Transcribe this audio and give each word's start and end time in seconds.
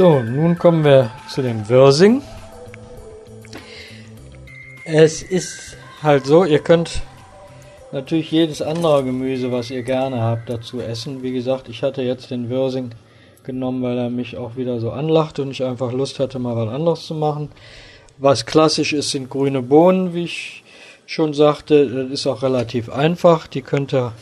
So, 0.00 0.22
nun 0.22 0.56
kommen 0.56 0.82
wir 0.82 1.10
zu 1.28 1.42
dem 1.42 1.68
Wirsing. 1.68 2.22
Es 4.86 5.22
ist 5.22 5.76
halt 6.02 6.24
so, 6.24 6.46
ihr 6.46 6.60
könnt 6.60 7.02
natürlich 7.92 8.30
jedes 8.30 8.62
andere 8.62 9.04
Gemüse, 9.04 9.52
was 9.52 9.70
ihr 9.70 9.82
gerne 9.82 10.22
habt, 10.22 10.48
dazu 10.48 10.80
essen. 10.80 11.22
Wie 11.22 11.32
gesagt, 11.32 11.68
ich 11.68 11.82
hatte 11.82 12.00
jetzt 12.00 12.30
den 12.30 12.48
Wirsing 12.48 12.92
genommen, 13.44 13.82
weil 13.82 13.98
er 13.98 14.08
mich 14.08 14.38
auch 14.38 14.56
wieder 14.56 14.80
so 14.80 14.90
anlachte 14.90 15.42
und 15.42 15.50
ich 15.50 15.62
einfach 15.62 15.92
Lust 15.92 16.18
hatte, 16.18 16.38
mal 16.38 16.56
was 16.56 16.72
anderes 16.72 17.06
zu 17.06 17.14
machen. 17.14 17.50
Was 18.16 18.46
klassisch 18.46 18.94
ist, 18.94 19.10
sind 19.10 19.28
grüne 19.28 19.60
Bohnen, 19.60 20.14
wie 20.14 20.24
ich 20.24 20.64
schon 21.04 21.34
sagte. 21.34 21.86
Das 21.86 22.10
ist 22.10 22.26
auch 22.26 22.42
relativ 22.42 22.88
einfach. 22.88 23.46
Die 23.46 23.60
könnt 23.60 23.92
ihr 23.92 24.14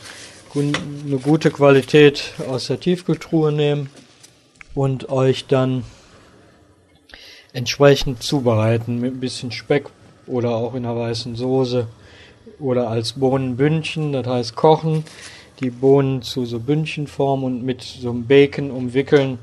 eine 0.53 1.19
gute 1.19 1.51
Qualität 1.51 2.33
aus 2.49 2.67
der 2.67 2.81
Tiefkühltruhe 2.81 3.53
nehmen 3.53 3.89
und 4.75 5.09
euch 5.09 5.47
dann 5.47 5.83
entsprechend 7.53 8.21
zubereiten 8.23 8.99
mit 8.99 9.13
ein 9.13 9.19
bisschen 9.19 9.51
Speck 9.51 9.89
oder 10.27 10.51
auch 10.51 10.75
in 10.75 10.85
einer 10.85 10.95
weißen 10.95 11.35
Soße 11.35 11.87
oder 12.59 12.89
als 12.89 13.13
Bohnenbündchen, 13.13 14.13
das 14.13 14.27
heißt 14.27 14.55
kochen, 14.55 15.03
die 15.59 15.69
Bohnen 15.69 16.21
zu 16.21 16.45
so 16.45 16.59
Bündchenform 16.59 17.43
und 17.43 17.63
mit 17.63 17.81
so 17.81 18.11
einem 18.11 18.27
Bacon 18.27 18.71
umwickeln 18.71 19.39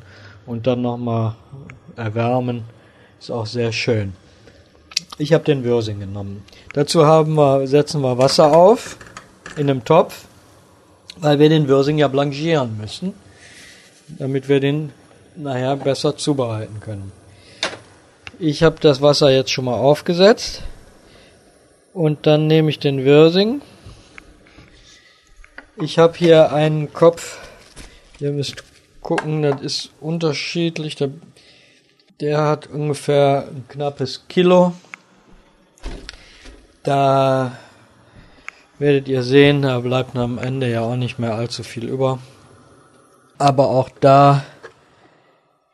und 0.46 0.66
dann 0.66 0.82
nochmal 0.82 1.34
erwärmen. 1.96 2.64
Ist 3.18 3.30
auch 3.30 3.46
sehr 3.46 3.72
schön. 3.72 4.12
Ich 5.18 5.32
habe 5.32 5.44
den 5.44 5.64
Würsing 5.64 6.00
genommen. 6.00 6.42
Dazu 6.72 7.06
haben 7.06 7.34
wir, 7.34 7.66
setzen 7.66 8.02
wir 8.02 8.18
Wasser 8.18 8.56
auf 8.56 8.96
in 9.56 9.68
einem 9.68 9.84
Topf, 9.84 10.26
weil 11.18 11.38
wir 11.38 11.48
den 11.48 11.68
Würsing 11.68 11.98
ja 11.98 12.08
blanchieren 12.08 12.76
müssen, 12.78 13.14
damit 14.18 14.48
wir 14.48 14.60
den 14.60 14.92
nachher 15.36 15.76
besser 15.76 16.16
zubereiten 16.16 16.80
können. 16.80 17.12
Ich 18.38 18.62
habe 18.62 18.76
das 18.80 19.00
Wasser 19.00 19.30
jetzt 19.30 19.50
schon 19.50 19.64
mal 19.64 19.78
aufgesetzt 19.78 20.62
und 21.94 22.26
dann 22.26 22.46
nehme 22.46 22.68
ich 22.70 22.78
den 22.78 23.04
Würsing. 23.04 23.62
Ich 25.80 25.98
habe 25.98 26.16
hier 26.16 26.52
einen 26.52 26.92
Kopf, 26.92 27.38
ihr 28.18 28.32
müsst 28.32 28.64
gucken, 29.00 29.42
das 29.42 29.60
ist 29.60 29.90
unterschiedlich. 30.00 30.96
Der, 30.96 31.10
der 32.20 32.42
hat 32.42 32.66
ungefähr 32.66 33.48
ein 33.48 33.64
knappes 33.68 34.26
Kilo. 34.28 34.72
Da 36.82 37.56
werdet 38.78 39.08
ihr 39.08 39.22
sehen, 39.22 39.62
da 39.62 39.80
bleibt 39.80 40.16
am 40.16 40.38
Ende 40.38 40.70
ja 40.70 40.82
auch 40.82 40.96
nicht 40.96 41.18
mehr 41.18 41.34
allzu 41.34 41.62
viel 41.62 41.88
über. 41.88 42.18
Aber 43.38 43.68
auch 43.68 43.88
da 44.00 44.44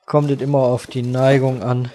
kommt 0.07 0.31
es 0.31 0.41
immer 0.41 0.59
auf 0.59 0.87
die 0.87 1.03
Neigung 1.03 1.63
an, 1.63 1.91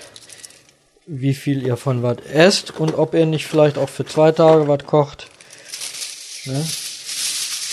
wie 1.05 1.33
viel 1.33 1.65
ihr 1.65 1.77
von 1.77 2.03
was 2.03 2.17
esst 2.31 2.77
und 2.79 2.97
ob 2.97 3.13
ihr 3.13 3.25
nicht 3.25 3.47
vielleicht 3.47 3.77
auch 3.77 3.89
für 3.89 4.05
zwei 4.05 4.31
Tage 4.31 4.67
was 4.67 4.85
kocht. 4.85 5.27
Ne? 6.45 6.65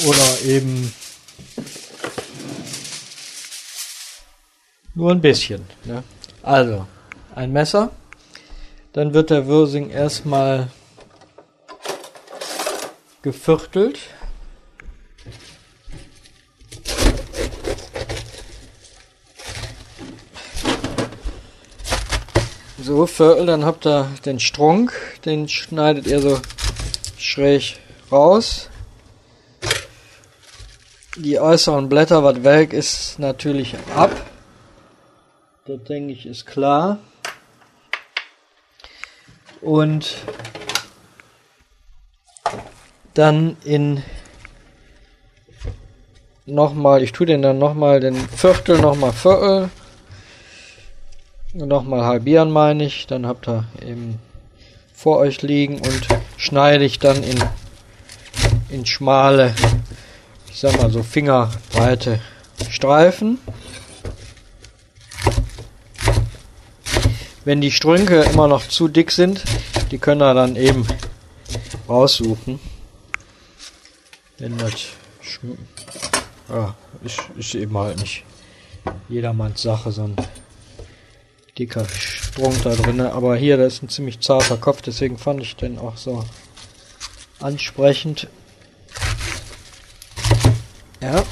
Oder 0.07 0.41
eben 0.47 0.93
nur 4.95 5.11
ein 5.11 5.21
bisschen. 5.21 5.67
Ne? 5.85 6.03
Also, 6.43 6.87
ein 7.35 7.53
Messer. 7.53 7.91
Dann 8.93 9.13
wird 9.13 9.31
der 9.31 9.47
Würsing 9.47 9.91
erstmal 9.91 10.69
geviertelt. 13.23 13.99
So, 22.87 23.07
Viertel, 23.07 23.47
dann 23.47 23.65
habt 23.65 23.87
ihr 23.87 24.11
den 24.27 24.39
Strunk, 24.39 24.93
den 25.25 25.49
schneidet 25.49 26.07
ihr 26.07 26.21
so 26.21 26.39
schräg 27.17 27.79
raus. 28.13 28.69
Die 31.17 31.41
äußeren 31.41 31.89
Blätter, 31.89 32.23
was 32.25 32.45
welk 32.45 32.75
ist, 32.75 33.19
natürlich 33.19 33.75
ab. 33.97 34.11
Das 35.65 35.83
denke 35.85 36.13
ich 36.13 36.27
ist 36.27 36.45
klar. 36.45 36.99
Und 39.63 40.17
dann 43.15 43.57
in 43.65 44.03
nochmal, 46.45 47.03
ich 47.03 47.13
tue 47.13 47.25
den 47.25 47.41
dann 47.41 47.57
nochmal 47.57 48.01
den 48.01 48.17
Viertel, 48.29 48.79
nochmal 48.79 49.15
Viertel 49.15 49.71
nochmal 51.55 52.05
halbieren 52.05 52.51
meine 52.51 52.85
ich, 52.85 53.07
dann 53.07 53.27
habt 53.27 53.49
ihr 53.49 53.65
eben 53.81 54.19
vor 54.93 55.19
euch 55.19 55.43
liegen 55.43 55.77
und 55.77 56.07
schneide 56.37 56.85
ich 56.85 56.99
dann 56.99 57.23
in, 57.23 57.43
in 58.71 58.87
schmale, 58.87 59.55
ich 60.51 60.59
sag 60.61 60.81
mal 60.81 60.91
so 60.91 61.03
fingerbreite 61.03 62.21
Streifen. 62.71 63.39
Wenn 67.45 67.61
die 67.61 67.71
Strünke 67.71 68.23
immer 68.23 68.49
noch 68.49 68.67
zu 68.67 68.89
dick 68.89 69.11
sind, 69.11 69.45
die 69.91 69.99
können 69.99 70.21
wir 70.21 70.35
dann 70.35 70.57
eben 70.57 70.87
raussuchen. 71.89 72.59
Wenn 74.39 74.57
das 74.59 74.73
ja, 76.49 76.75
ist, 77.05 77.21
ist 77.37 77.55
eben 77.55 77.77
halt 77.77 78.01
nicht 78.01 78.25
jedermanns 79.09 79.63
Sache, 79.63 79.93
sondern 79.93 80.27
dicker 81.59 81.87
Strunk 81.87 82.63
da 82.63 82.75
drin. 82.75 83.01
Aber 83.01 83.37
hier, 83.37 83.57
da 83.57 83.65
ist 83.65 83.83
ein 83.83 83.89
ziemlich 83.89 84.21
zarter 84.21 84.57
Kopf, 84.57 84.83
deswegen 84.83 85.19
fand 85.19 85.41
ich 85.41 85.57
den 85.57 85.79
auch 85.79 85.97
so 85.97 86.25
ansprechend. 87.41 88.29
Ja. 91.01 91.23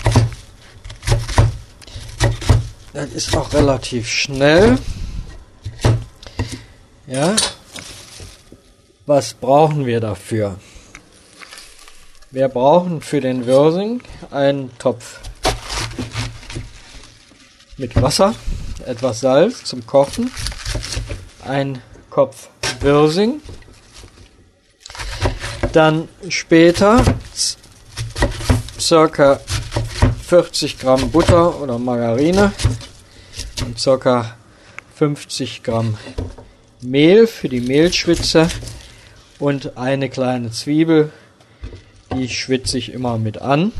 Das 2.92 3.10
ist 3.10 3.36
auch 3.36 3.52
relativ 3.52 4.08
schnell. 4.08 4.78
Ja. 7.06 7.34
Was 9.06 9.34
brauchen 9.34 9.86
wir 9.86 10.00
dafür? 10.00 10.58
Wir 12.30 12.48
brauchen 12.48 13.00
für 13.00 13.20
den 13.20 13.46
Würsing 13.46 14.02
einen 14.30 14.76
Topf 14.78 15.20
mit 17.76 18.00
Wasser 18.00 18.34
etwas 18.86 19.20
Salz 19.20 19.64
zum 19.64 19.86
Kochen, 19.86 20.30
ein 21.44 21.80
Kopf 22.10 22.48
Wirsing, 22.80 23.40
dann 25.72 26.08
später 26.28 27.02
circa 28.78 29.40
40 30.26 30.78
Gramm 30.78 31.10
Butter 31.10 31.60
oder 31.60 31.78
Margarine 31.78 32.52
und 33.64 33.78
circa 33.78 34.36
50 34.96 35.62
Gramm 35.62 35.96
Mehl 36.80 37.26
für 37.26 37.48
die 37.48 37.60
Mehlschwitze 37.60 38.48
und 39.38 39.76
eine 39.76 40.08
kleine 40.08 40.50
Zwiebel, 40.50 41.12
die 42.14 42.28
schwitze 42.28 42.78
ich 42.78 42.92
immer 42.92 43.18
mit 43.18 43.38
an. 43.38 43.72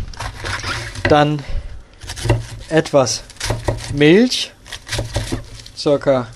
Dann 1.09 1.43
etwas 2.69 3.23
Milch 3.93 4.53
circa 5.83 6.29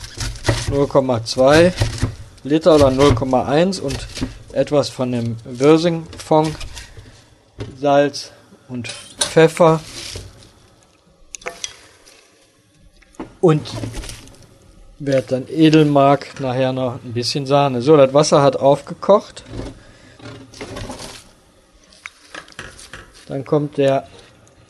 0,2 0.70 1.72
Liter 2.42 2.74
oder 2.74 2.88
0,1 2.88 3.80
und 3.80 4.08
etwas 4.52 4.88
von 4.88 5.12
dem 5.12 5.36
Wirsingfond, 5.44 6.56
Salz 7.80 8.32
und 8.68 8.88
Pfeffer 8.88 9.78
und 13.40 13.70
werde 14.98 15.26
dann 15.28 15.48
Edelmark 15.48 16.40
nachher 16.40 16.72
noch 16.72 16.94
ein 16.94 17.12
bisschen 17.12 17.46
Sahne. 17.46 17.82
So, 17.82 17.96
das 17.96 18.12
Wasser 18.12 18.42
hat 18.42 18.56
aufgekocht. 18.56 19.44
Dann 23.28 23.44
kommt 23.44 23.78
der 23.78 24.08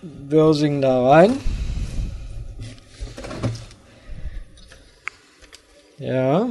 Wirsing 0.03 0.83
da 0.83 1.09
rein. 1.09 1.56
Ja. 6.06 6.50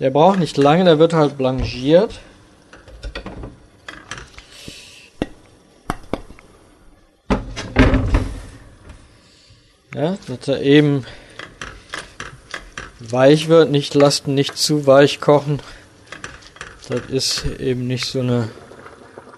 Der 0.00 0.08
braucht 0.08 0.38
nicht 0.38 0.56
lange, 0.56 0.84
der 0.84 0.98
wird 0.98 1.12
halt 1.12 1.36
blanchiert. 1.36 2.18
Ja, 9.94 10.16
dass 10.26 10.48
er 10.48 10.62
eben 10.62 11.04
weich 13.00 13.48
wird, 13.48 13.70
nicht 13.70 13.92
lassen, 13.92 14.34
nicht 14.34 14.56
zu 14.56 14.86
weich 14.86 15.20
kochen. 15.20 15.60
Das 16.88 17.02
ist 17.10 17.44
eben 17.60 17.86
nicht 17.86 18.06
so 18.06 18.20
eine 18.20 18.48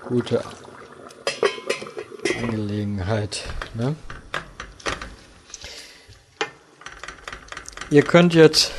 gute 0.06 0.44
Angelegenheit. 2.40 3.42
Ne? 3.74 3.96
Ihr 7.90 8.02
könnt 8.02 8.32
jetzt 8.32 8.70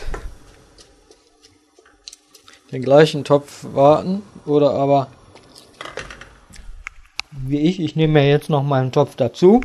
den 2.71 2.81
gleichen 2.81 3.23
Topf 3.23 3.65
warten 3.73 4.23
oder 4.45 4.71
aber 4.71 5.07
wie 7.31 7.59
ich, 7.59 7.79
ich 7.79 7.95
nehme 7.95 8.13
mir 8.13 8.27
jetzt 8.27 8.49
noch 8.49 8.63
meinen 8.63 8.91
Topf 8.91 9.15
dazu. 9.15 9.61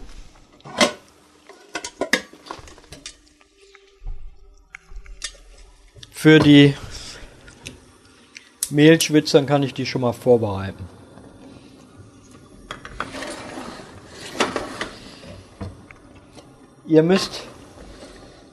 Für 6.10 6.38
die 6.38 6.74
Mehlschwitzern 8.70 9.46
kann 9.46 9.62
ich 9.62 9.74
die 9.74 9.86
schon 9.86 10.02
mal 10.02 10.12
vorbereiten. 10.12 10.88
Ihr 16.86 17.02
müsst, 17.02 17.42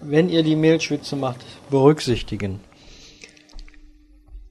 wenn 0.02 0.30
ihr 0.30 0.44
die 0.44 0.56
Mehlschwitze 0.56 1.16
macht, 1.16 1.46
berücksichtigen. 1.70 2.62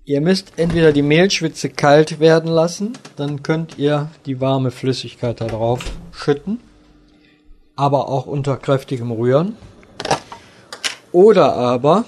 Ihr 0.09 0.23
müsst 0.23 0.53
entweder 0.57 0.93
die 0.95 1.03
Mehlschwitze 1.03 1.69
kalt 1.69 2.19
werden 2.19 2.51
lassen, 2.51 2.97
dann 3.17 3.43
könnt 3.43 3.77
ihr 3.77 4.11
die 4.25 4.41
warme 4.41 4.71
Flüssigkeit 4.71 5.39
da 5.39 5.49
drauf 5.49 5.85
schütten, 6.13 6.61
aber 7.77 8.09
auch 8.09 8.25
unter 8.25 8.57
kräftigem 8.57 9.11
Rühren. 9.11 9.55
Oder 11.13 11.53
aber 11.57 12.07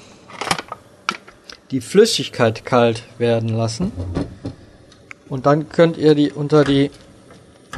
die 1.73 1.83
Flüssigkeit 1.83 2.65
kalt 2.65 3.03
werden 3.19 3.51
lassen 3.51 3.93
und 5.29 5.45
dann 5.45 5.69
könnt 5.69 5.99
ihr 5.99 6.15
die 6.15 6.33
unter 6.33 6.65
die 6.65 6.91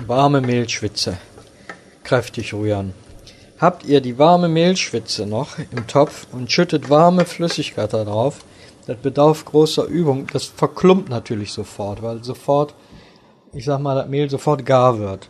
warme 0.06 0.40
Mehlschwitze 0.40 1.18
kräftig 2.04 2.54
rühren. 2.54 2.94
Habt 3.58 3.84
ihr 3.86 4.00
die 4.00 4.18
warme 4.18 4.48
Mehlschwitze 4.48 5.26
noch 5.26 5.58
im 5.58 5.88
Topf 5.88 6.28
und 6.30 6.52
schüttet 6.52 6.90
warme 6.90 7.24
Flüssigkeit 7.24 7.92
da 7.92 8.04
drauf, 8.04 8.44
das 8.86 8.96
bedarf 8.96 9.44
großer 9.44 9.84
Übung. 9.84 10.26
Das 10.32 10.44
verklumpt 10.44 11.08
natürlich 11.08 11.52
sofort, 11.52 12.02
weil 12.02 12.22
sofort, 12.24 12.74
ich 13.52 13.64
sag 13.64 13.80
mal, 13.80 13.94
das 13.94 14.08
Mehl 14.08 14.28
sofort 14.28 14.64
gar 14.66 14.98
wird. 14.98 15.28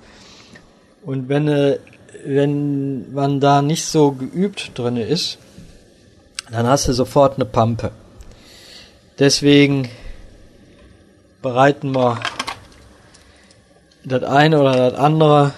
Und 1.05 1.29
wenn, 1.29 1.49
äh, 1.49 1.79
wenn 2.25 3.13
man 3.13 3.41
da 3.41 3.63
nicht 3.63 3.85
so 3.85 4.13
geübt 4.13 4.79
drin 4.79 4.97
ist, 4.97 5.39
dann 6.51 6.67
hast 6.67 6.89
du 6.89 6.93
sofort 6.93 7.37
eine 7.37 7.45
Pampe. 7.45 7.91
Deswegen 9.19 9.89
bereiten 11.41 11.95
wir 11.95 12.21
das 14.05 14.23
eine 14.23 14.61
oder 14.61 14.91
das 14.91 14.99
andere 14.99 15.53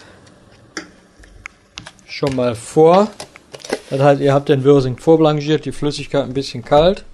schon 2.07 2.37
mal 2.37 2.55
vor. 2.55 3.09
Das 3.91 4.01
heißt, 4.01 4.21
ihr 4.21 4.33
habt 4.33 4.49
den 4.49 4.65
Würsing 4.65 4.97
vorblanchiert, 4.97 5.65
die 5.65 5.73
Flüssigkeit 5.73 6.25
ein 6.25 6.35
bisschen 6.35 6.65
kalt. 6.65 7.05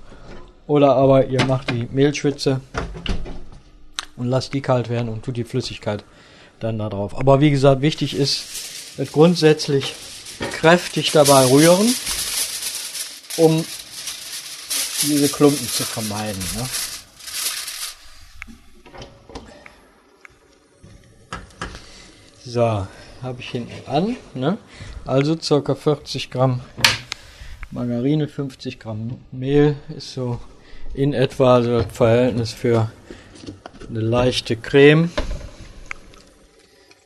Oder 0.70 0.94
aber 0.94 1.26
ihr 1.26 1.44
macht 1.46 1.70
die 1.70 1.88
Mehlschwitze 1.90 2.60
und 4.16 4.28
lasst 4.28 4.54
die 4.54 4.60
kalt 4.60 4.88
werden 4.88 5.08
und 5.08 5.24
tut 5.24 5.36
die 5.36 5.42
Flüssigkeit 5.42 6.04
dann 6.60 6.78
da 6.78 6.88
drauf. 6.88 7.18
Aber 7.18 7.40
wie 7.40 7.50
gesagt, 7.50 7.82
wichtig 7.82 8.14
ist, 8.14 8.44
grundsätzlich 9.10 9.96
kräftig 10.52 11.10
dabei 11.10 11.44
rühren, 11.46 11.92
um 13.38 13.64
diese 15.02 15.28
Klumpen 15.28 15.66
zu 15.66 15.82
vermeiden. 15.82 16.40
Ne? 16.56 16.68
So, 22.46 22.86
habe 23.22 23.40
ich 23.40 23.50
hinten 23.50 23.90
an. 23.90 24.16
Ne? 24.34 24.56
Also 25.04 25.34
ca. 25.34 25.74
40 25.74 26.30
Gramm 26.30 26.60
Margarine, 27.72 28.28
50 28.28 28.78
Gramm 28.78 29.18
Mehl 29.32 29.74
ist 29.96 30.12
so 30.12 30.38
in 30.94 31.12
etwa 31.12 31.60
das 31.60 31.86
Verhältnis 31.92 32.52
für 32.52 32.90
eine 33.88 34.00
leichte 34.00 34.56
Creme. 34.56 35.10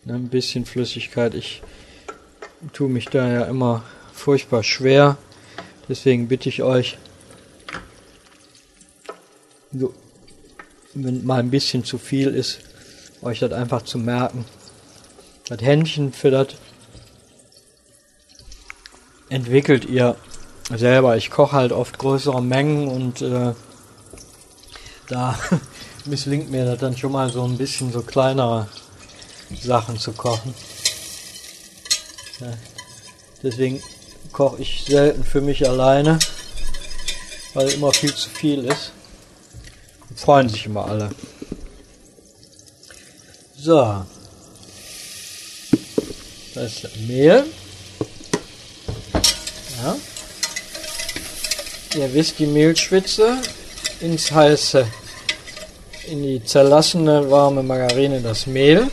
Ne, 0.05 0.15
ein 0.15 0.29
bisschen 0.29 0.65
Flüssigkeit. 0.67 1.35
Ich 1.35 1.63
tue 2.73 2.89
mich 2.89 3.07
da 3.07 3.29
ja 3.29 3.45
immer 3.45 3.83
furchtbar 4.13 4.63
schwer. 4.63 5.17
Deswegen 5.89 6.29
bitte 6.29 6.49
ich 6.49 6.63
euch, 6.63 6.99
so, 9.73 9.93
wenn 10.95 11.25
mal 11.25 11.41
ein 11.41 11.51
bisschen 11.51 11.85
zu 11.85 11.99
viel 11.99 12.29
ist, 12.29 12.61
euch 13.23 13.41
das 13.41 13.53
einfach 13.53 13.83
zu 13.83 13.99
merken. 13.99 14.45
Das 15.49 15.61
Händchen 15.61 16.13
für 16.13 16.31
das 16.31 16.49
entwickelt 19.29 19.85
ihr 19.85 20.17
selber. 20.75 21.17
Ich 21.17 21.31
koche 21.31 21.53
halt 21.53 21.73
oft 21.73 21.99
größere 21.99 22.43
Mengen 22.43 22.89
und 22.89 23.21
äh, 23.21 23.53
da 25.09 25.39
misslingt 26.05 26.51
mir 26.51 26.65
das 26.65 26.79
dann 26.79 26.97
schon 26.97 27.13
mal 27.13 27.31
so 27.31 27.45
ein 27.45 27.57
bisschen 27.57 27.93
so 27.93 28.03
kleinere 28.03 28.69
Sachen 29.63 29.99
zu 29.99 30.13
kochen. 30.13 30.55
Deswegen 33.43 33.83
koche 34.33 34.63
ich 34.63 34.85
selten 34.87 35.25
für 35.25 35.41
mich 35.41 35.69
alleine, 35.69 36.19
weil 37.55 37.69
immer 37.71 37.93
viel 37.93 38.15
zu 38.15 38.29
viel 38.29 38.65
ist. 38.65 38.93
Freuen 40.17 40.49
sich 40.49 40.67
immer 40.67 40.87
alle. 40.87 41.11
So. 43.57 44.05
Das 46.55 46.85
ist 46.85 46.97
Mehl. 47.07 47.45
Ja. 49.83 49.97
Ihr 51.97 52.15
wisst, 52.15 52.39
die 52.39 52.47
Mehlschwitze 52.47 53.39
ins 54.01 54.33
heiße, 54.33 54.87
in 56.11 56.23
die 56.23 56.45
zerlassene 56.45 57.31
warme 57.31 57.63
Margarine 57.63 58.21
das 58.21 58.47
Mehl. 58.47 58.91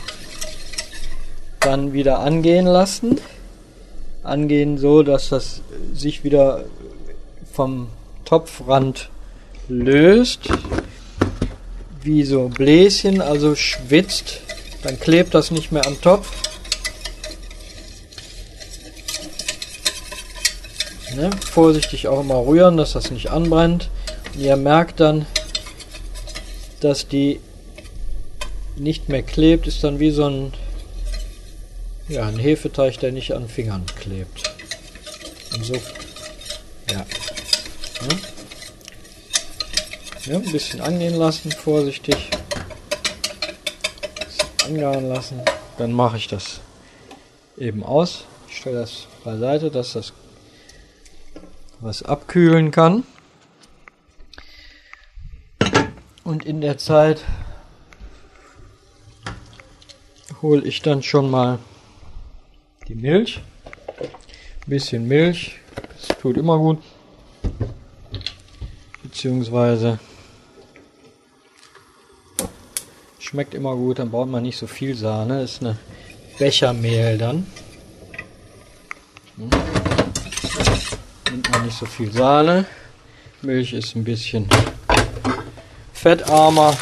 Dann 1.60 1.92
wieder 1.92 2.20
angehen 2.20 2.66
lassen. 2.66 3.20
Angehen 4.22 4.78
so, 4.78 5.02
dass 5.02 5.28
das 5.28 5.62
sich 5.94 6.24
wieder 6.24 6.64
vom 7.52 7.88
Topfrand 8.24 9.10
löst. 9.68 10.48
Wie 12.02 12.24
so 12.24 12.48
Bläschen, 12.48 13.20
also 13.20 13.54
schwitzt. 13.54 14.40
Dann 14.82 14.98
klebt 14.98 15.34
das 15.34 15.50
nicht 15.50 15.70
mehr 15.70 15.86
am 15.86 16.00
Topf. 16.00 16.30
Ne? 21.14 21.30
Vorsichtig 21.50 22.08
auch 22.08 22.20
immer 22.20 22.46
rühren, 22.46 22.76
dass 22.76 22.92
das 22.92 23.10
nicht 23.10 23.30
anbrennt. 23.30 23.90
Ihr 24.34 24.56
merkt 24.56 25.00
dann, 25.00 25.26
dass 26.80 27.06
die 27.06 27.40
nicht 28.76 29.08
mehr 29.08 29.22
klebt, 29.22 29.66
ist 29.66 29.84
dann 29.84 29.98
wie 29.98 30.10
so 30.10 30.24
ein, 30.24 30.52
ja, 32.08 32.26
ein 32.26 32.38
Hefeteig, 32.38 32.98
der 33.00 33.12
nicht 33.12 33.34
an 33.34 33.48
Fingern 33.48 33.84
klebt. 34.00 34.42
Und 35.54 35.64
so, 35.64 35.74
ja. 35.74 35.80
ja. 36.90 37.06
ja 40.24 40.36
ein 40.36 40.52
bisschen 40.52 40.80
angehen 40.80 41.14
lassen, 41.14 41.52
vorsichtig. 41.52 42.30
Angaren 44.66 45.08
lassen. 45.08 45.42
Dann 45.76 45.92
mache 45.92 46.16
ich 46.16 46.28
das 46.28 46.60
eben 47.58 47.84
aus. 47.84 48.24
Ich 48.48 48.58
stelle 48.58 48.80
das 48.80 49.06
beiseite, 49.24 49.70
dass 49.70 49.92
das 49.92 50.12
was 51.80 52.02
abkühlen 52.02 52.70
kann. 52.70 53.04
Und 56.32 56.46
in 56.46 56.62
der 56.62 56.78
Zeit 56.78 57.22
hole 60.40 60.62
ich 60.62 60.80
dann 60.80 61.02
schon 61.02 61.30
mal 61.30 61.58
die 62.88 62.94
Milch. 62.94 63.42
Ein 63.98 64.70
bisschen 64.70 65.06
Milch, 65.06 65.58
das 65.76 66.16
tut 66.16 66.38
immer 66.38 66.56
gut. 66.56 66.78
Beziehungsweise 69.02 69.98
schmeckt 73.18 73.52
immer 73.52 73.76
gut, 73.76 73.98
dann 73.98 74.10
braucht 74.10 74.30
man 74.30 74.42
nicht 74.42 74.56
so 74.56 74.66
viel 74.66 74.94
Sahne. 74.96 75.42
Das 75.42 75.52
ist 75.52 75.60
eine 75.62 75.76
Bechermehl 76.38 77.18
dann. 77.18 77.46
Hm 79.36 79.50
nimmt 81.30 81.50
man 81.50 81.64
nicht 81.64 81.78
so 81.78 81.86
viel 81.86 82.12
Sahne. 82.12 82.66
Milch 83.40 83.72
ist 83.72 83.96
ein 83.96 84.04
bisschen 84.04 84.46
fettarmer. 86.02 86.76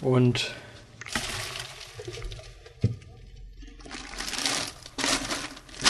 Und 0.00 0.54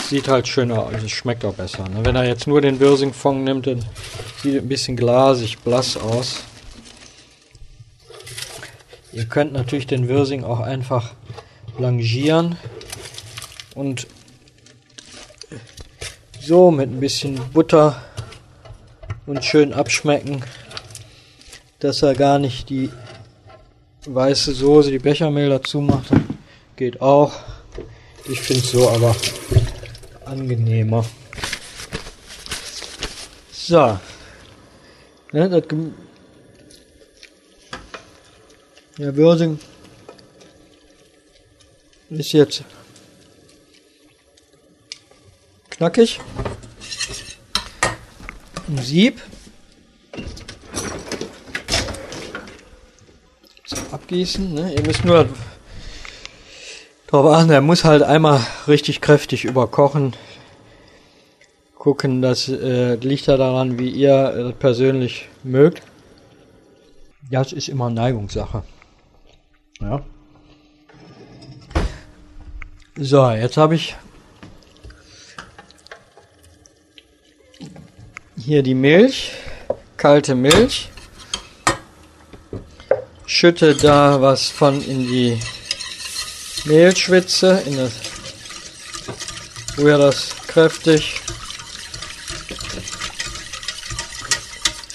sieht 0.09 0.27
halt 0.27 0.47
schöner 0.47 0.79
aus, 0.79 0.93
es 1.03 1.11
schmeckt 1.11 1.45
auch 1.45 1.53
besser. 1.53 1.87
Ne? 1.89 2.03
Wenn 2.03 2.15
er 2.15 2.25
jetzt 2.25 2.47
nur 2.47 2.61
den 2.61 2.79
Wirsingfond 2.79 3.43
nimmt, 3.43 3.67
dann 3.67 3.85
sieht 4.41 4.57
ein 4.57 4.67
bisschen 4.67 4.95
glasig, 4.95 5.59
blass 5.59 5.97
aus. 5.97 6.43
Ihr 9.11 9.25
könnt 9.25 9.53
natürlich 9.53 9.87
den 9.87 10.07
Wirsing 10.07 10.43
auch 10.43 10.59
einfach 10.61 11.13
blanchieren 11.77 12.57
und 13.75 14.07
So 16.41 16.69
mit 16.71 16.91
ein 16.91 16.99
bisschen 16.99 17.39
Butter 17.53 18.01
und 19.25 19.43
schön 19.43 19.73
abschmecken, 19.73 20.43
dass 21.79 22.01
er 22.01 22.13
gar 22.13 22.39
nicht 22.39 22.69
die 22.69 22.89
weiße 24.05 24.53
Soße, 24.53 24.91
die 24.91 24.99
Bechermehl 24.99 25.49
dazu 25.49 25.81
macht. 25.81 26.11
Geht 26.75 27.01
auch. 27.01 27.33
Ich 28.29 28.41
finde 28.41 28.61
es 28.61 28.71
so 28.71 28.89
aber 28.89 29.15
angenehmer. 30.25 31.05
So. 33.51 33.99
Ne, 35.31 35.49
das 35.49 35.63
ja, 38.97 39.13
Würsing 39.13 39.59
ist 42.09 42.31
jetzt 42.31 42.63
knackig. 45.69 46.21
Ein 48.75 48.83
Sieb. 48.83 49.21
Abgießen. 53.91 54.53
Ne? 54.53 54.73
Ihr 54.73 54.81
müsst 54.85 55.05
nur 55.05 55.29
darauf 57.07 57.33
achten, 57.33 57.51
er 57.51 57.61
muss 57.61 57.85
halt 57.85 58.03
einmal 58.03 58.45
richtig 58.67 58.99
kräftig 58.99 59.45
überkochen. 59.45 60.13
Gucken, 61.75 62.21
das 62.21 62.49
äh, 62.49 62.95
liegt 62.95 63.27
ja 63.27 63.37
daran, 63.37 63.79
wie 63.79 63.91
ihr 63.91 64.49
äh, 64.49 64.51
persönlich 64.51 65.29
mögt. 65.43 65.81
Das 67.31 67.53
ist 67.53 67.69
immer 67.69 67.89
Neigungssache. 67.89 68.63
Ja. 69.79 70.03
So, 72.97 73.29
jetzt 73.31 73.55
habe 73.55 73.75
ich 73.75 73.95
hier 78.45 78.63
die 78.63 78.75
Milch, 78.75 79.31
kalte 79.97 80.35
Milch. 80.35 80.89
Schütte 83.25 83.75
da 83.75 84.21
was 84.21 84.49
von 84.49 84.81
in 84.81 85.07
die 85.07 85.39
Mehlschwitze, 86.65 87.63
in 87.65 87.77
das, 87.77 87.93
rühre 89.77 89.97
das 89.99 90.29
kräftig. 90.47 91.21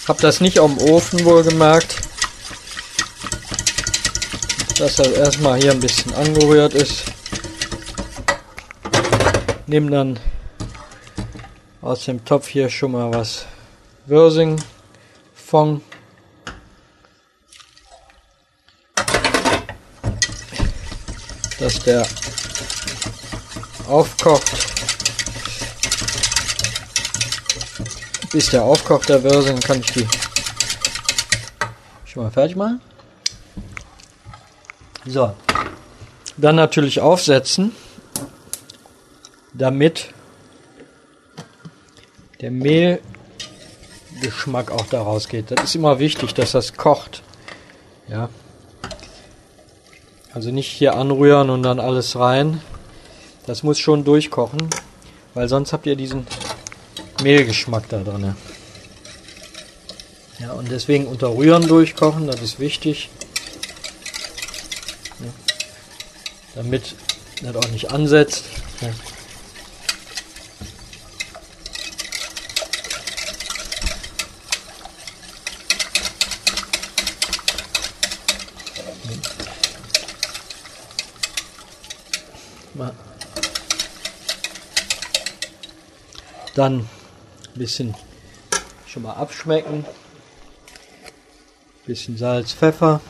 Hab 0.06 0.20
das 0.20 0.40
nicht 0.40 0.58
am 0.58 0.78
Ofen 0.78 1.24
wohl 1.24 1.42
gemerkt 1.42 1.96
dass 4.80 4.98
er 4.98 5.12
erstmal 5.14 5.60
hier 5.60 5.72
ein 5.72 5.80
bisschen 5.80 6.14
angerührt 6.14 6.72
ist. 6.72 7.04
Nimm 9.66 9.90
dann 9.90 10.18
aus 11.82 12.04
dem 12.04 12.24
Topf 12.24 12.48
hier 12.48 12.68
schon 12.68 12.92
mal 12.92 13.12
was 13.12 13.46
Würsing 14.06 14.60
Fond. 15.34 15.82
Dass 21.58 21.78
der 21.80 22.06
aufkocht. 23.86 24.50
Bis 28.32 28.50
der 28.50 28.62
aufkocht, 28.62 29.08
der 29.08 29.22
Würsing, 29.22 29.58
kann 29.60 29.80
ich 29.80 29.92
die 29.92 30.06
schon 32.04 32.22
mal 32.22 32.30
fertig 32.30 32.56
machen. 32.56 32.80
So. 35.04 35.34
Dann 36.36 36.56
natürlich 36.56 37.00
aufsetzen, 37.00 37.74
damit 39.52 40.14
der 42.40 42.50
Mehlgeschmack 42.50 44.70
auch 44.70 44.86
daraus 44.86 45.28
geht. 45.28 45.50
Das 45.50 45.64
ist 45.64 45.74
immer 45.74 45.98
wichtig, 45.98 46.34
dass 46.34 46.52
das 46.52 46.74
kocht. 46.74 47.22
Ja. 48.08 48.28
Also 50.32 50.50
nicht 50.50 50.68
hier 50.68 50.94
anrühren 50.94 51.50
und 51.50 51.62
dann 51.62 51.80
alles 51.80 52.16
rein. 52.16 52.62
Das 53.46 53.62
muss 53.62 53.78
schon 53.78 54.04
durchkochen, 54.04 54.68
weil 55.34 55.48
sonst 55.48 55.72
habt 55.72 55.86
ihr 55.86 55.96
diesen 55.96 56.26
Mehlgeschmack 57.22 57.88
da 57.88 58.00
drin. 58.00 58.34
Ja, 60.38 60.52
und 60.52 60.70
deswegen 60.70 61.06
unterrühren 61.06 61.66
durchkochen, 61.66 62.26
das 62.26 62.40
ist 62.40 62.60
wichtig. 62.60 63.10
damit 66.54 66.94
das 67.42 67.56
auch 67.56 67.68
nicht 67.68 67.90
ansetzt. 67.90 68.44
Dann 86.60 86.80
ein 86.80 86.88
bisschen 87.54 87.94
schon 88.86 89.04
mal 89.04 89.14
abschmecken. 89.14 89.86
Bisschen 91.86 92.18
Salz, 92.18 92.52
Pfeffer. 92.52 93.00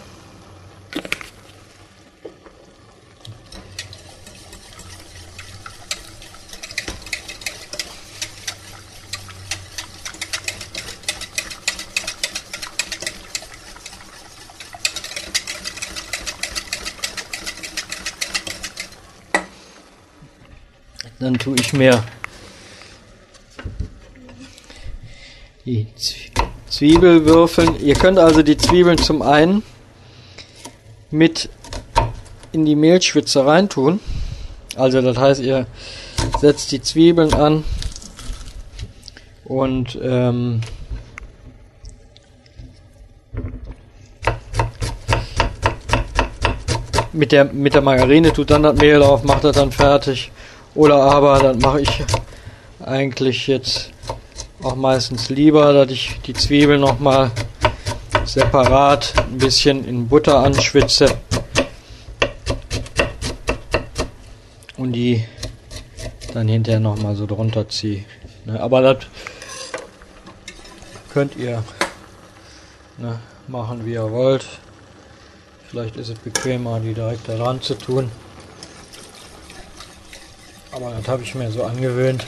Dann 21.19 21.35
tue 21.35 21.57
ich 21.57 21.73
mir 21.73 22.01
die 25.71 25.87
Zwiebel 26.69 27.25
würfeln. 27.25 27.77
Ihr 27.81 27.95
könnt 27.95 28.19
also 28.19 28.43
die 28.43 28.57
Zwiebeln 28.57 28.99
zum 28.99 29.23
einen 29.23 29.63
mit 31.11 31.49
in 32.53 32.65
die 32.65 32.75
Mehlschwitze 32.75 33.47
reintun. 33.47 34.01
Also 34.77 35.01
das 35.01 35.17
heißt, 35.17 35.41
ihr 35.43 35.67
setzt 36.41 36.73
die 36.73 36.83
Zwiebeln 36.83 37.35
an 37.35 37.65
und 39.45 39.99
ähm, 40.03 40.61
mit 47.13 47.33
der 47.33 47.45
mit 47.45 47.75
der 47.75 47.83
Margarine 47.83 48.33
tut 48.33 48.51
dann 48.51 48.63
das 48.63 48.77
Mehl 48.77 48.99
drauf, 48.99 49.23
macht 49.25 49.45
das 49.45 49.57
dann 49.57 49.73
fertig 49.73 50.31
oder 50.75 50.97
aber 50.97 51.39
dann 51.39 51.59
mache 51.59 51.81
ich 51.81 52.05
eigentlich 52.85 53.47
jetzt 53.47 53.91
auch 54.63 54.77
meistens 54.77 55.31
lieber, 55.31 55.73
dass 55.73 55.91
ich 55.91 56.21
die 56.27 56.35
Zwiebeln 56.35 56.81
nochmal 56.81 57.31
separat 58.25 59.15
ein 59.17 59.39
bisschen 59.39 59.85
in 59.85 60.09
Butter 60.09 60.39
anschwitze 60.39 61.19
und 64.77 64.93
die 64.93 65.25
dann 66.35 66.49
hinterher 66.49 66.81
nochmal 66.81 67.17
so 67.17 67.27
drunter 67.27 67.69
ziehe. 67.69 68.05
Ne, 68.45 68.61
aber 68.61 68.81
das 68.83 69.07
könnt 71.13 71.37
ihr 71.37 71.63
ne, 72.99 73.19
machen, 73.49 73.85
wie 73.85 73.95
ihr 73.95 74.11
wollt. 74.11 74.45
Vielleicht 75.69 75.97
ist 75.97 76.09
es 76.09 76.19
bequemer, 76.19 76.81
die 76.81 76.95
direkt 76.95 77.29
da 77.29 77.37
dran 77.37 77.61
zu 77.63 77.75
tun. 77.75 78.11
Aber 80.73 80.93
das 80.93 81.09
habe 81.09 81.23
ich 81.23 81.35
mir 81.35 81.51
so 81.51 81.65
angewöhnt, 81.65 82.27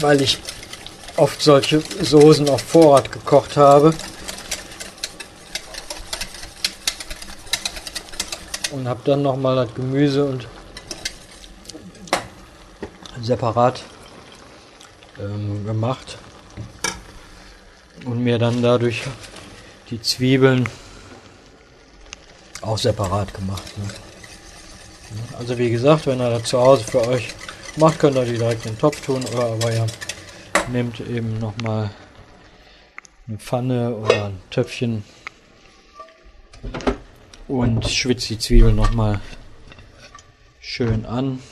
weil 0.00 0.20
ich 0.20 0.38
oft 1.16 1.40
solche 1.40 1.80
Soßen 1.80 2.48
auf 2.48 2.62
Vorrat 2.62 3.10
gekocht 3.10 3.56
habe. 3.56 3.94
Und 8.70 8.88
habe 8.88 9.00
dann 9.04 9.22
nochmal 9.22 9.54
das 9.54 9.74
Gemüse 9.74 10.24
und 10.24 10.48
separat 13.22 13.82
ähm, 15.20 15.64
gemacht 15.64 16.18
und 18.04 18.22
mir 18.22 18.38
dann 18.38 18.62
dadurch 18.62 19.04
die 19.90 20.00
Zwiebeln 20.02 20.68
auch 22.62 22.78
separat 22.78 23.32
gemacht. 23.32 23.78
Ne? 23.78 23.84
Also 25.38 25.56
wie 25.58 25.70
gesagt, 25.70 26.06
wenn 26.06 26.20
ihr 26.20 26.30
das 26.30 26.44
zu 26.44 26.58
Hause 26.58 26.84
für 26.84 27.06
euch 27.06 27.28
macht, 27.76 27.98
könnt 27.98 28.16
ihr 28.16 28.24
direkt 28.24 28.66
in 28.66 28.72
den 28.72 28.78
Topf 28.78 29.00
tun 29.04 29.24
oder 29.32 29.52
aber 29.52 29.72
ihr 29.72 29.86
nehmt 30.70 31.00
eben 31.00 31.38
nochmal 31.38 31.90
eine 33.26 33.38
Pfanne 33.38 33.94
oder 33.94 34.26
ein 34.26 34.40
Töpfchen 34.50 35.04
und 37.48 37.86
schwitzt 37.88 38.30
die 38.30 38.38
Zwiebeln 38.38 38.76
nochmal 38.76 39.20
schön 40.60 41.04
an. 41.06 41.42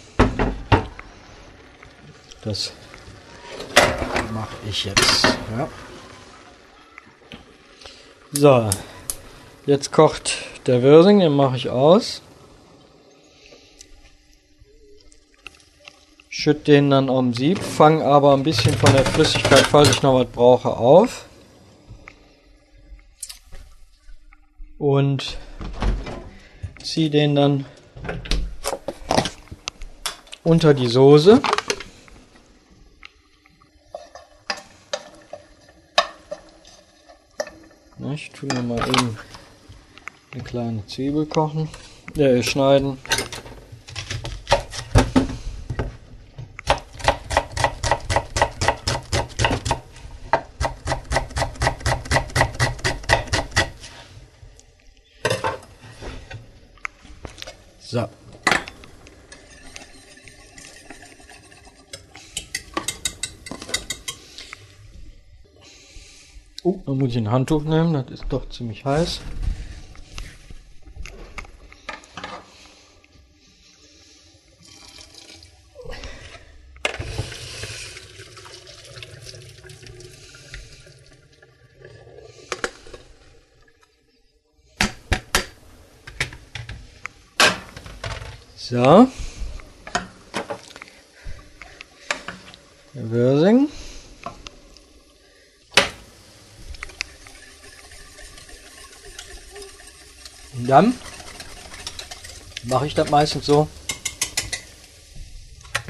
Das 2.42 2.72
mache 4.32 4.56
ich 4.68 4.84
jetzt. 4.84 5.24
Ja. 5.56 5.68
So, 8.32 8.70
jetzt 9.66 9.92
kocht 9.92 10.38
der 10.66 10.82
Würsing, 10.82 11.20
den 11.20 11.32
mache 11.32 11.56
ich 11.56 11.68
aus. 11.68 12.22
Schütt 16.42 16.66
den 16.66 16.90
dann 16.90 17.08
um 17.08 17.32
Sieb, 17.32 17.60
fang 17.62 18.02
aber 18.02 18.34
ein 18.34 18.42
bisschen 18.42 18.74
von 18.74 18.92
der 18.92 19.04
Flüssigkeit, 19.04 19.60
falls 19.60 19.90
ich 19.90 20.02
noch 20.02 20.18
was 20.18 20.26
brauche, 20.26 20.76
auf. 20.76 21.26
Und 24.76 25.38
ziehe 26.82 27.10
den 27.10 27.36
dann 27.36 27.64
unter 30.42 30.74
die 30.74 30.88
Soße. 30.88 31.40
Ich 38.12 38.30
tue 38.32 38.52
mir 38.52 38.62
mal 38.64 38.80
eben 38.88 39.16
eine 40.32 40.42
kleine 40.42 40.86
Zwiebel 40.88 41.24
kochen, 41.26 41.68
äh, 42.16 42.42
schneiden. 42.42 42.98
So. 57.92 58.08
Oh, 66.64 66.78
da 66.86 66.92
muss 66.92 67.10
ich 67.10 67.18
ein 67.18 67.30
Handtuch 67.30 67.64
nehmen, 67.64 67.92
das 67.92 68.08
ist 68.08 68.24
doch 68.28 68.48
ziemlich 68.48 68.84
heiß. 68.84 69.20
So. 88.72 89.08
Der 92.94 93.10
Würsing. 93.10 93.68
Und 100.54 100.66
dann 100.68 100.94
mache 102.72 102.86
ich 102.86 102.94
das 102.94 103.10
meistens 103.10 103.44
so, 103.44 103.68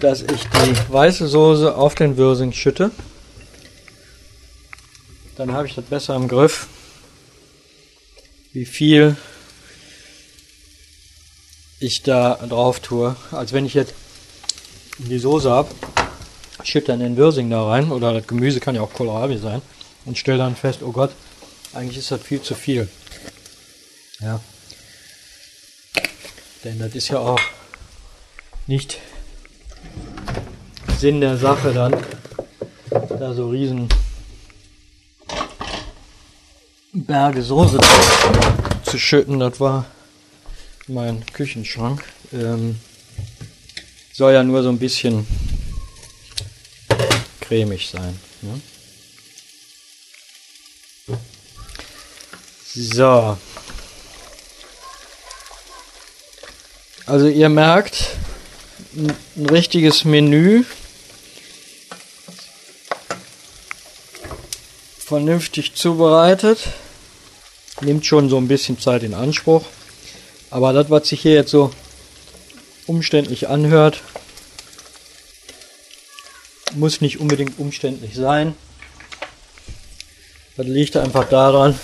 dass 0.01 0.21
ich 0.23 0.43
die 0.43 0.93
weiße 0.93 1.29
Soße 1.29 1.77
auf 1.77 1.95
den 1.95 2.17
Würsing 2.17 2.53
schütte. 2.53 2.91
Dann 5.37 5.53
habe 5.53 5.69
ich 5.69 5.77
das 5.77 5.85
besser 5.85 6.17
im 6.17 6.27
Griff, 6.27 6.67
wie 8.53 8.67
viel 8.67 9.17
ich 11.78 12.02
da 12.02 12.35
drauf 12.35 12.80
tue, 12.80 13.15
als 13.30 13.52
wenn 13.52 13.65
ich 13.65 13.75
jetzt 13.75 13.95
die 14.99 15.19
Soße 15.19 15.50
habe, 15.50 15.71
schütte 16.65 16.89
dann 16.89 17.00
den 17.00 17.17
Würsing 17.17 17.49
da 17.49 17.65
rein, 17.65 17.93
oder 17.93 18.13
das 18.13 18.26
Gemüse 18.26 18.59
kann 18.59 18.75
ja 18.75 18.83
auch 18.83 18.93
Kohlrabi 18.93 19.39
sein, 19.39 19.63
und 20.04 20.19
stelle 20.19 20.39
dann 20.39 20.56
fest, 20.56 20.80
oh 20.83 20.93
Gott, 20.93 21.13
eigentlich 21.75 21.99
ist 21.99 22.11
das 22.11 22.21
viel 22.21 22.43
zu 22.43 22.56
viel. 22.56 22.89
Ja. 24.21 24.41
Denn 26.65 26.79
das 26.79 26.95
ist 26.95 27.09
ja 27.09 27.19
auch 27.19 27.41
nicht 28.67 28.99
Sinn 30.99 31.21
der 31.21 31.37
Sache 31.37 31.73
dann, 31.73 31.97
da 32.91 33.35
so 33.35 33.49
riesen 33.49 33.89
Berge 36.93 37.43
Soße 37.43 37.79
zu 38.85 38.99
schütten. 38.99 39.41
Das 39.41 39.59
war 39.59 39.87
mein 40.87 41.27
Küchenschrank. 41.27 42.05
Ähm, 42.33 42.79
soll 44.13 44.35
ja 44.35 44.45
nur 44.45 44.63
so 44.63 44.69
ein 44.69 44.79
bisschen 44.79 45.27
cremig 47.41 47.91
sein. 47.91 48.19
Ne? 48.43 48.61
So. 52.75 53.37
Also 57.13 57.29
ihr 57.29 57.51
merkt, 57.51 58.07
ein 58.97 59.47
richtiges 59.47 60.07
Menü. 60.07 60.65
Vernünftig 64.99 65.75
zubereitet. 65.75 66.61
Nimmt 67.83 68.07
schon 68.07 68.31
so 68.31 68.39
ein 68.39 68.49
bisschen 68.49 68.81
Zeit 68.81 69.03
in 69.03 69.13
Anspruch. 69.13 69.67
Aber 70.49 70.73
das, 70.73 70.89
was 70.89 71.07
sich 71.07 71.21
hier 71.21 71.35
jetzt 71.35 71.51
so 71.51 71.71
umständlich 72.87 73.47
anhört, 73.47 74.01
muss 76.73 77.03
nicht 77.03 77.21
unbedingt 77.21 77.59
umständlich 77.59 78.15
sein. 78.15 78.55
Das 80.57 80.67
liegt 80.67 80.97
einfach 80.97 81.29
daran, 81.29 81.79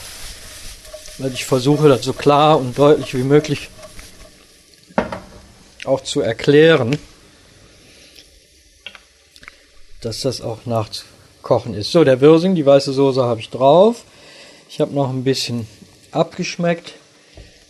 weil 1.18 1.34
ich 1.34 1.44
versuche, 1.44 1.86
das 1.90 2.02
so 2.02 2.14
klar 2.14 2.58
und 2.58 2.78
deutlich 2.78 3.12
wie 3.12 3.24
möglich 3.24 3.68
auch 5.88 6.02
zu 6.02 6.20
erklären, 6.20 6.98
dass 10.00 10.20
das 10.20 10.40
auch 10.40 10.66
nachzukochen 10.66 11.74
ist. 11.74 11.90
So, 11.90 12.04
der 12.04 12.20
Wirsing, 12.20 12.54
die 12.54 12.64
weiße 12.64 12.92
Soße 12.92 13.22
habe 13.22 13.40
ich 13.40 13.50
drauf. 13.50 14.04
Ich 14.68 14.80
habe 14.80 14.94
noch 14.94 15.08
ein 15.08 15.24
bisschen 15.24 15.66
abgeschmeckt 16.12 16.94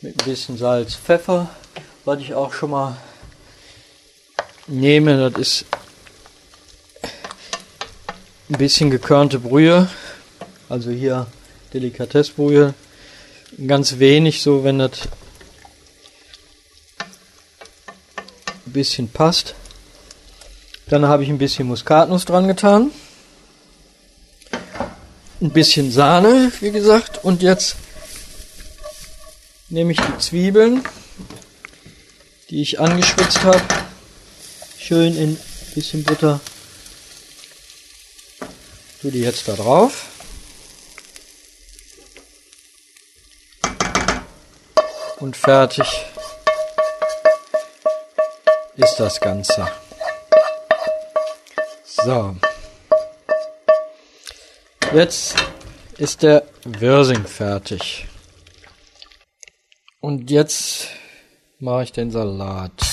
mit 0.02 0.20
ein 0.20 0.24
bisschen 0.24 0.58
Salz, 0.58 0.94
Pfeffer, 0.94 1.48
was 2.04 2.20
ich 2.20 2.34
auch 2.34 2.52
schon 2.52 2.70
mal 2.70 2.96
nehme. 4.66 5.30
Das 5.30 5.40
ist 5.40 5.64
ein 8.50 8.58
bisschen 8.58 8.90
gekörnte 8.90 9.38
Brühe, 9.38 9.88
also 10.68 10.90
hier 10.90 11.26
Delikatessbrühe. 11.72 12.74
Ganz 13.66 13.98
wenig, 13.98 14.42
so 14.42 14.64
wenn 14.64 14.78
das 14.78 15.08
bisschen 18.78 19.08
passt. 19.08 19.56
Dann 20.86 21.06
habe 21.06 21.24
ich 21.24 21.28
ein 21.28 21.38
bisschen 21.38 21.66
Muskatnuss 21.66 22.24
dran 22.24 22.46
getan. 22.46 22.92
Ein 25.40 25.50
bisschen 25.50 25.90
Sahne, 25.90 26.52
wie 26.60 26.70
gesagt. 26.70 27.24
Und 27.24 27.42
jetzt 27.42 27.74
nehme 29.68 29.90
ich 29.90 30.00
die 30.00 30.18
Zwiebeln, 30.18 30.84
die 32.50 32.62
ich 32.62 32.78
angeschwitzt 32.78 33.42
habe, 33.42 33.62
schön 34.78 35.16
in 35.16 35.30
ein 35.30 35.38
bisschen 35.74 36.04
Butter. 36.04 36.40
Tue 39.02 39.10
die 39.10 39.20
jetzt 39.20 39.48
da 39.48 39.54
drauf. 39.54 40.06
Und 45.18 45.36
fertig 45.36 45.84
ist 48.78 48.96
das 48.98 49.20
Ganze. 49.20 49.68
So. 51.84 52.36
Jetzt 54.94 55.34
ist 55.98 56.22
der 56.22 56.44
Wirsing 56.64 57.24
fertig. 57.26 58.06
Und 60.00 60.30
jetzt 60.30 60.88
mache 61.58 61.82
ich 61.82 61.92
den 61.92 62.10
Salat. 62.10 62.87